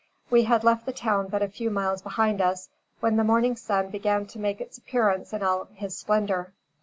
[0.31, 2.69] We had left the town but a few miles behind us
[3.01, 6.53] when the morning sun began to make its appearance in all his splendor.